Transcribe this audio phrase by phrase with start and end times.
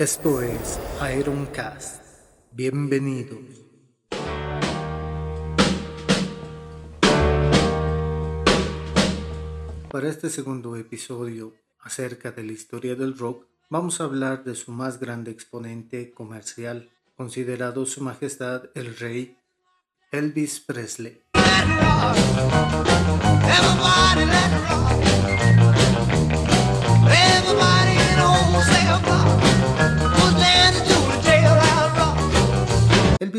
[0.00, 0.80] Esto es
[1.14, 2.02] Ironcast.
[2.52, 3.38] Bienvenidos.
[9.90, 14.72] Para este segundo episodio acerca de la historia del rock, vamos a hablar de su
[14.72, 19.36] más grande exponente comercial, considerado Su Majestad el Rey
[20.12, 21.20] Elvis Presley.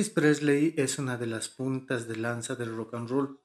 [0.02, 3.40] Elvis Presley es una de las puntas de lanza del rock and roll.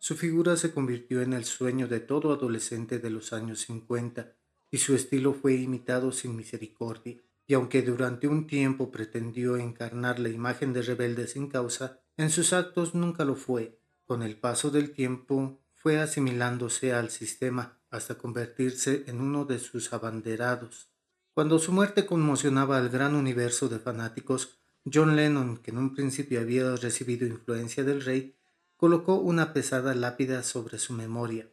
[0.00, 4.34] Su figura se convirtió en el sueño de todo adolescente de los años 50
[4.68, 7.22] y su estilo fue imitado sin misericordia.
[7.46, 12.52] Y aunque durante un tiempo pretendió encarnar la imagen de rebelde sin causa, en sus
[12.52, 13.78] actos nunca lo fue.
[14.04, 19.92] Con el paso del tiempo fue asimilándose al sistema hasta convertirse en uno de sus
[19.92, 20.90] abanderados.
[21.32, 24.58] Cuando su muerte conmocionaba al gran universo de fanáticos,
[24.90, 28.34] John Lennon, que en un principio había recibido influencia del rey,
[28.76, 31.48] colocó una pesada lápida sobre su memoria.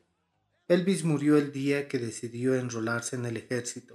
[0.67, 3.93] Elvis murió el día que decidió enrolarse en el ejército.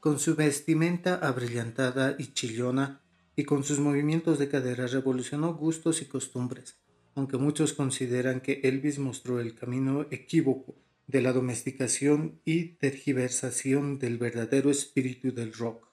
[0.00, 3.02] Con su vestimenta abrillantada y chillona
[3.36, 6.76] y con sus movimientos de cadera revolucionó gustos y costumbres,
[7.14, 10.74] aunque muchos consideran que Elvis mostró el camino equívoco
[11.12, 15.88] de la domesticación y tergiversación del verdadero espíritu del rock.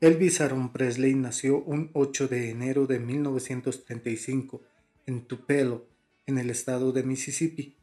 [0.00, 4.62] Elvis Aaron Presley nació un 8 de enero de 1935
[5.04, 5.88] en Tupelo,
[6.24, 7.76] en el estado de Mississippi.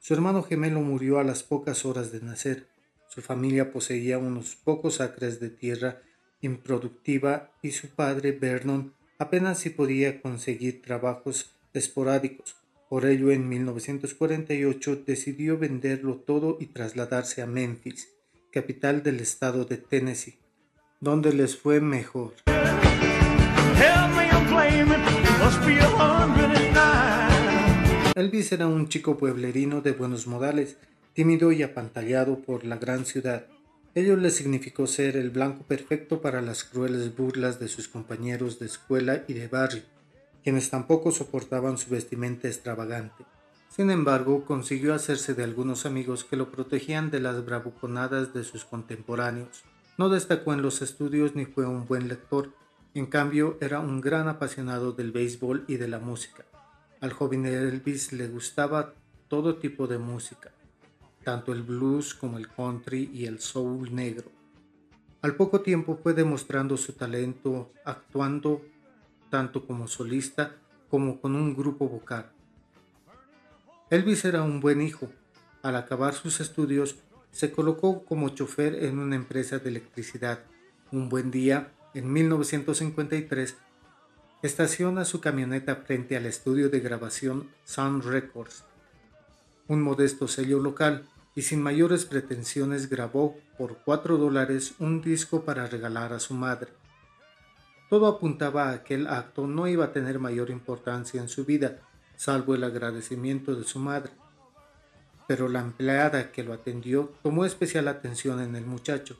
[0.00, 2.66] Su hermano gemelo murió a las pocas horas de nacer.
[3.06, 6.02] Su familia poseía unos pocos acres de tierra
[6.42, 12.56] improductiva y su padre Vernon apenas si podía conseguir trabajos esporádicos.
[12.88, 18.08] Por ello, en 1948 decidió venderlo todo y trasladarse a Memphis,
[18.50, 20.38] capital del estado de Tennessee,
[21.00, 22.34] donde les fue mejor.
[28.14, 30.76] Elvis era un chico pueblerino de buenos modales,
[31.14, 33.46] tímido y apantallado por la gran ciudad.
[33.94, 38.64] Ello le significó ser el blanco perfecto para las crueles burlas de sus compañeros de
[38.64, 39.82] escuela y de barrio,
[40.42, 43.26] quienes tampoco soportaban su vestimenta extravagante.
[43.68, 48.64] Sin embargo, consiguió hacerse de algunos amigos que lo protegían de las bravuconadas de sus
[48.64, 49.62] contemporáneos.
[49.98, 52.50] No destacó en los estudios ni fue un buen lector,
[52.94, 56.46] en cambio era un gran apasionado del béisbol y de la música.
[57.02, 58.94] Al joven Elvis le gustaba
[59.28, 60.52] todo tipo de música,
[61.22, 64.30] tanto el blues como el country y el soul negro.
[65.22, 68.62] Al poco tiempo fue demostrando su talento actuando
[69.30, 70.56] tanto como solista
[70.90, 72.30] como con un grupo vocal.
[73.88, 75.10] Elvis era un buen hijo.
[75.62, 76.96] Al acabar sus estudios,
[77.30, 80.40] se colocó como chofer en una empresa de electricidad.
[80.90, 83.56] Un buen día, en 1953,
[84.42, 88.64] estaciona su camioneta frente al estudio de grabación Sound Records,
[89.68, 95.66] un modesto sello local y sin mayores pretensiones grabó por cuatro dólares un disco para
[95.66, 96.72] regalar a su madre.
[97.88, 101.80] Todo apuntaba a que aquel acto no iba a tener mayor importancia en su vida,
[102.16, 104.12] salvo el agradecimiento de su madre.
[105.26, 109.16] Pero la empleada que lo atendió tomó especial atención en el muchacho,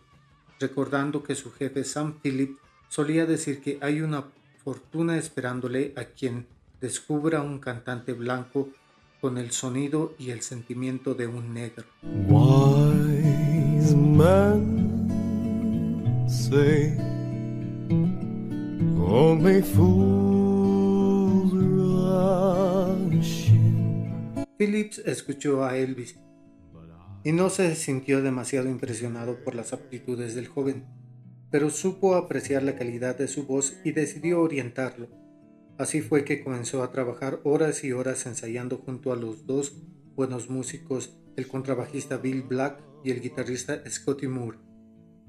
[0.59, 2.59] recordando que su jefe Sam Philip
[2.89, 4.25] solía decir que hay una
[4.63, 6.47] fortuna esperándole a quien
[6.81, 8.69] descubra un cantante blanco
[9.23, 11.85] con el sonido y el sentimiento de un negro.
[24.59, 26.19] Phillips escuchó a Elvis
[27.23, 30.85] y no se sintió demasiado impresionado por las aptitudes del joven,
[31.49, 35.22] pero supo apreciar la calidad de su voz y decidió orientarlo
[35.79, 39.77] Así fue que comenzó a trabajar horas y horas ensayando junto a los dos
[40.15, 44.59] buenos músicos, el contrabajista Bill Black y el guitarrista Scotty Moore.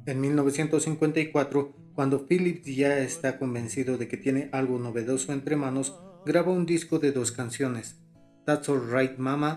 [0.06, 6.52] En 1954, cuando Phillips ya está convencido de que tiene algo novedoso entre manos, graba
[6.52, 8.00] un disco de dos canciones,
[8.46, 9.56] That's Alright Mama.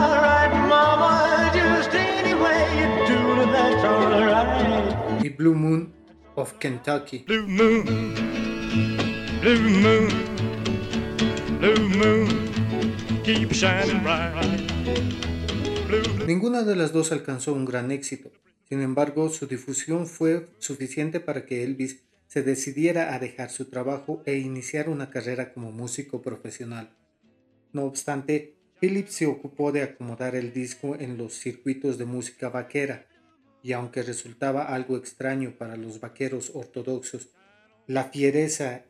[0.00, 0.57] mama.
[5.38, 5.94] Blue Moon
[6.34, 7.18] of Kentucky.
[7.18, 7.84] Blue Moon,
[9.40, 10.08] Blue Moon,
[11.60, 12.28] Blue Moon,
[13.22, 14.34] keep shining bright.
[16.26, 18.32] Ninguna de las dos alcanzó un gran éxito.
[18.68, 24.24] Sin embargo, su difusión fue suficiente para que Elvis se decidiera a dejar su trabajo
[24.26, 26.90] e iniciar una carrera como músico profesional.
[27.72, 33.06] No obstante, Phillips se ocupó de acomodar el disco en los circuitos de música vaquera,
[33.62, 37.28] y aunque resultaba algo extraño para los vaqueros ortodoxos,
[37.86, 38.84] la fiereza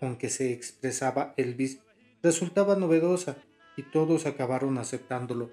[0.00, 1.78] con que se expresaba Elvis
[2.22, 3.36] resultaba novedosa
[3.76, 5.52] y todos acabaron aceptándolo.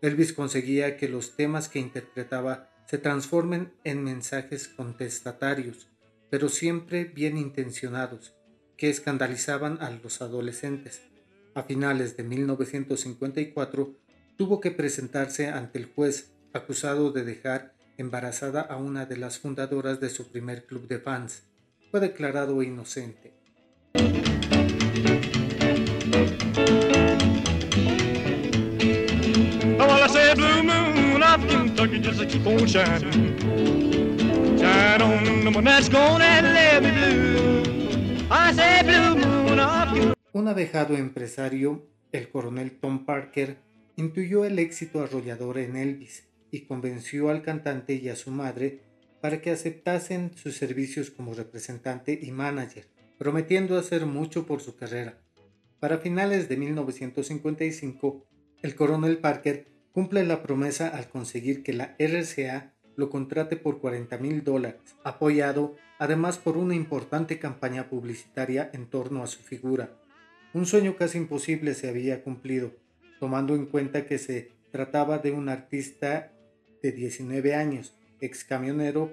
[0.00, 5.88] Elvis conseguía que los temas que interpretaba se transformen en mensajes contestatarios,
[6.30, 8.34] pero siempre bien intencionados,
[8.76, 11.02] que escandalizaban a los adolescentes.
[11.54, 13.94] A finales de 1954
[14.36, 20.00] tuvo que presentarse ante el juez acusado de dejar embarazada a una de las fundadoras
[20.00, 21.44] de su primer club de fans.
[21.90, 23.34] Fue declarado inocente.
[40.32, 43.58] Un abejado empresario, el coronel Tom Parker,
[43.96, 48.80] intuyó el éxito arrollador en Elvis y convenció al cantante y a su madre
[49.20, 52.86] para que aceptasen sus servicios como representante y manager,
[53.18, 55.18] prometiendo hacer mucho por su carrera.
[55.80, 58.24] Para finales de 1955,
[58.62, 64.16] el coronel Parker cumple la promesa al conseguir que la RCA lo contrate por 40
[64.18, 69.90] mil dólares, apoyado además por una importante campaña publicitaria en torno a su figura.
[70.52, 72.72] Un sueño casi imposible se había cumplido,
[73.18, 76.33] tomando en cuenta que se trataba de un artista
[76.84, 79.10] de 19 años, ex camionero,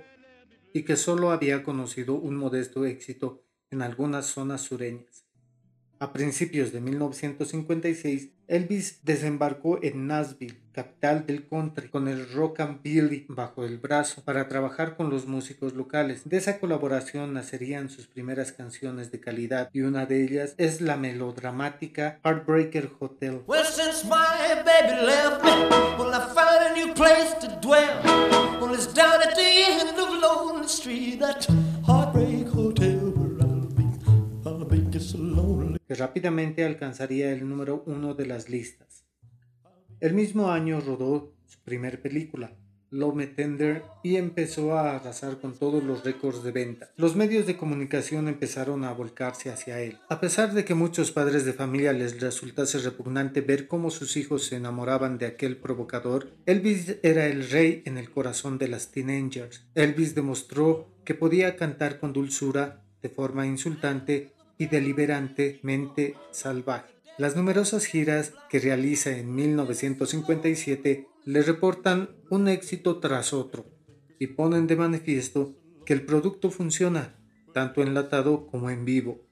[0.74, 5.26] y que solo había conocido un modesto éxito en algunas zonas sureñas.
[6.02, 12.82] A principios de 1956, Elvis desembarcó en Nashville, capital del country, con el Rock and
[12.82, 16.28] Billy bajo el brazo para trabajar con los músicos locales.
[16.28, 20.98] De esa colaboración nacerían sus primeras canciones de calidad y una de ellas es la
[20.98, 23.44] melodramática Heartbreaker Hotel.
[35.92, 39.04] Que rápidamente alcanzaría el número uno de las listas.
[40.00, 42.56] El mismo año rodó su primer película,
[42.92, 46.94] Love Tender, y empezó a arrasar con todos los récords de venta.
[46.96, 49.98] Los medios de comunicación empezaron a volcarse hacia él.
[50.08, 54.46] A pesar de que muchos padres de familia les resultase repugnante ver cómo sus hijos
[54.46, 59.68] se enamoraban de aquel provocador, Elvis era el rey en el corazón de las teenagers.
[59.76, 66.94] Elvis demostró que podía cantar con dulzura, de forma insultante y deliberantemente salvaje.
[67.18, 73.66] Las numerosas giras que realiza en 1957 le reportan un éxito tras otro
[74.20, 77.16] y ponen de manifiesto que el producto funciona
[77.56, 79.26] tanto enlatado como en vivo.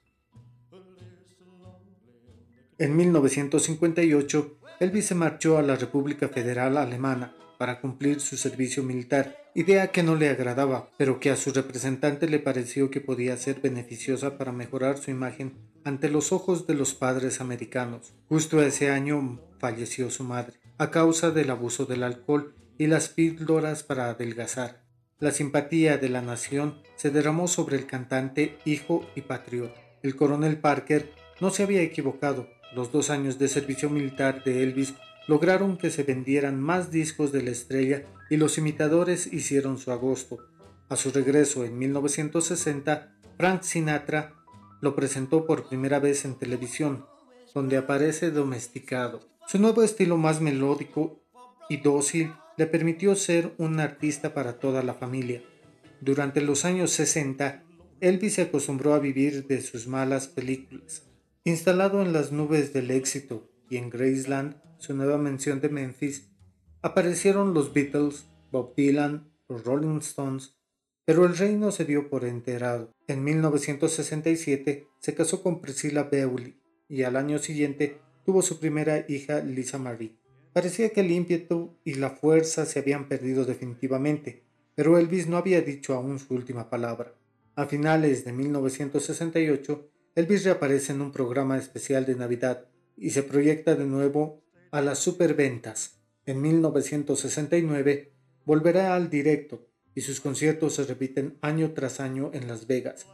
[2.79, 9.35] En 1958, Elvis se marchó a la República Federal Alemana para cumplir su servicio militar,
[9.53, 13.59] idea que no le agradaba, pero que a su representante le pareció que podía ser
[13.59, 18.13] beneficiosa para mejorar su imagen ante los ojos de los padres americanos.
[18.29, 23.83] Justo ese año falleció su madre, a causa del abuso del alcohol y las píldoras
[23.83, 24.85] para adelgazar.
[25.19, 29.81] La simpatía de la nación se derramó sobre el cantante, hijo y patriota.
[30.01, 32.47] El coronel Parker no se había equivocado.
[32.75, 34.93] Los dos años de servicio militar de Elvis
[35.27, 40.39] lograron que se vendieran más discos de la estrella y los imitadores hicieron su agosto.
[40.87, 44.33] A su regreso en 1960, Frank Sinatra
[44.81, 47.05] lo presentó por primera vez en televisión,
[47.53, 49.21] donde aparece domesticado.
[49.47, 51.21] Su nuevo estilo más melódico
[51.69, 55.43] y dócil le permitió ser un artista para toda la familia.
[56.01, 57.63] Durante los años 60,
[57.99, 61.08] Elvis se acostumbró a vivir de sus malas películas.
[61.45, 66.29] Instalado en las nubes del éxito y en Graceland, su nueva mención de Memphis,
[66.81, 70.57] aparecieron los Beatles, Bob Dylan, los Rolling Stones,
[71.05, 72.93] pero el rey no se dio por enterado.
[73.07, 79.39] En 1967 se casó con Priscilla Bewley y al año siguiente tuvo su primera hija
[79.39, 80.17] Lisa Marie.
[80.51, 84.43] Parecía que el ímpetu y la fuerza se habían perdido definitivamente,
[84.75, 87.15] pero Elvis no había dicho aún su última palabra.
[87.55, 92.65] A finales de 1968, Elvis reaparece en un programa especial de Navidad
[92.97, 95.99] y se proyecta de nuevo a las superventas.
[96.25, 98.11] En 1969
[98.45, 103.05] volverá al directo y sus conciertos se repiten año tras año en Las Vegas,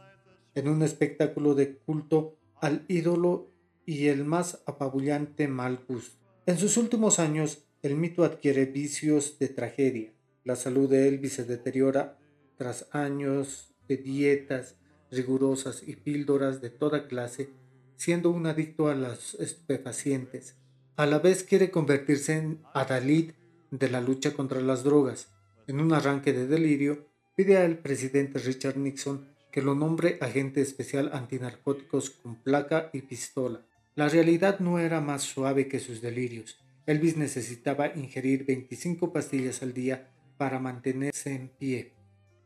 [0.54, 3.50] en un espectáculo de culto al ídolo
[3.84, 6.16] y el más apabullante mal gusto.
[6.46, 10.12] En sus últimos años, el mito adquiere vicios de tragedia.
[10.44, 12.18] La salud de Elvis se deteriora
[12.56, 14.76] tras años de dietas
[15.10, 17.50] rigurosas y píldoras de toda clase,
[17.96, 20.56] siendo un adicto a las estupefacientes.
[20.96, 23.32] A la vez quiere convertirse en adalid
[23.70, 25.28] de la lucha contra las drogas.
[25.66, 31.10] En un arranque de delirio, pide al presidente Richard Nixon que lo nombre agente especial
[31.12, 33.64] antinarcóticos con placa y pistola.
[33.94, 36.58] La realidad no era más suave que sus delirios.
[36.84, 41.95] Elvis necesitaba ingerir 25 pastillas al día para mantenerse en pie.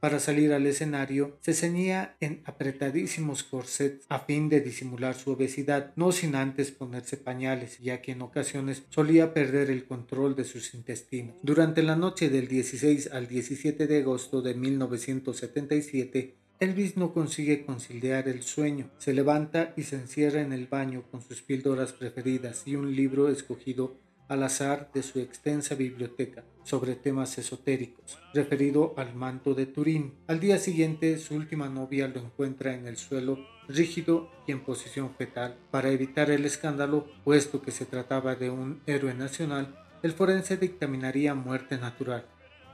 [0.01, 5.93] Para salir al escenario, se ceñía en apretadísimos corsets a fin de disimular su obesidad,
[5.95, 10.73] no sin antes ponerse pañales, ya que en ocasiones solía perder el control de sus
[10.73, 11.37] intestinos.
[11.43, 18.27] Durante la noche del 16 al 17 de agosto de 1977, Elvis no consigue conciliar
[18.27, 18.91] el sueño.
[18.97, 23.29] Se levanta y se encierra en el baño con sus píldoras preferidas y un libro
[23.29, 30.15] escogido al azar de su extensa biblioteca sobre temas esotéricos, referido al manto de Turín.
[30.29, 35.11] Al día siguiente, su última novia lo encuentra en el suelo rígido y en posición
[35.17, 35.57] fetal.
[35.73, 41.35] Para evitar el escándalo, puesto que se trataba de un héroe nacional, el forense dictaminaría
[41.35, 42.25] muerte natural,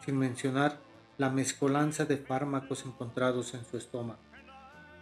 [0.05, 0.79] sin mencionar
[1.17, 4.21] la mezcolanza de fármacos encontrados en su estómago.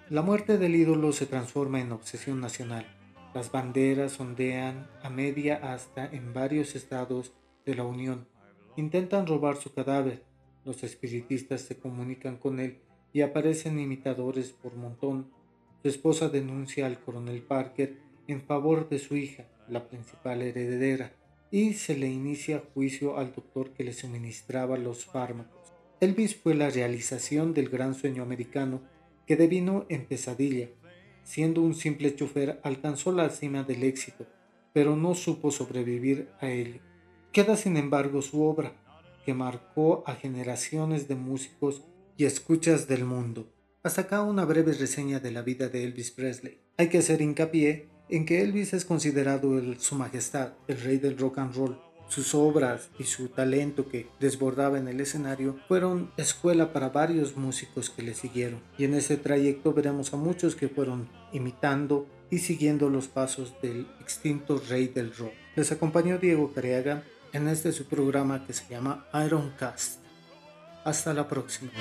[0.08, 2.86] La muerte del ídolo se transforma en obsesión nacional.
[3.34, 7.32] Las banderas ondean a media asta en varios estados
[7.66, 8.32] de la Unión.
[8.76, 10.22] Intentan robar su cadáver.
[10.64, 12.78] Los espiritistas se comunican con él
[13.12, 15.30] y aparecen imitadores por montón.
[15.82, 21.12] Su esposa denuncia al coronel Parker en favor de su hija, la principal heredera,
[21.50, 25.72] y se le inicia juicio al doctor que le suministraba los fármacos.
[26.00, 28.80] Elvis fue la realización del gran sueño americano
[29.26, 30.68] que devino en pesadilla
[31.24, 34.26] siendo un simple chofer, alcanzó la cima del éxito,
[34.72, 36.80] pero no supo sobrevivir a él.
[37.34, 38.74] Queda sin embargo su obra,
[39.26, 41.82] que marcó a generaciones de músicos
[42.16, 43.52] y escuchas del mundo.
[43.82, 46.60] Hasta acá una breve reseña de la vida de Elvis Presley.
[46.76, 51.18] Hay que hacer hincapié en que Elvis es considerado el, su majestad, el rey del
[51.18, 56.72] rock and roll, sus obras y su talento que desbordaba en el escenario fueron escuela
[56.72, 58.60] para varios músicos que le siguieron.
[58.78, 63.88] Y en ese trayecto veremos a muchos que fueron imitando y siguiendo los pasos del
[64.00, 65.32] extinto rey del rock.
[65.56, 67.02] Les acompañó Diego Careaga
[67.34, 69.98] en este su programa que se llama Iron Cast.
[70.84, 71.72] Hasta la próxima.